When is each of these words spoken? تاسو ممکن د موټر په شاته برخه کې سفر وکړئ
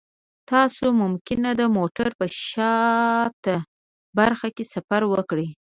تاسو 0.51 0.85
ممکن 1.01 1.41
د 1.59 1.61
موټر 1.77 2.07
په 2.19 2.25
شاته 2.47 3.55
برخه 4.17 4.47
کې 4.55 4.63
سفر 4.73 5.01
وکړئ 5.13 5.49